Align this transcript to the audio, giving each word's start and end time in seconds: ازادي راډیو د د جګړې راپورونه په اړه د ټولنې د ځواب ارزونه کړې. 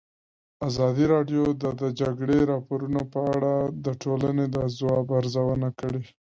ازادي 0.67 1.05
راډیو 1.13 1.43
د 1.61 1.63
د 1.81 1.83
جګړې 2.01 2.39
راپورونه 2.51 3.01
په 3.13 3.19
اړه 3.33 3.53
د 3.85 3.87
ټولنې 4.01 4.45
د 4.55 4.57
ځواب 4.77 5.07
ارزونه 5.19 5.69
کړې. 5.79 6.03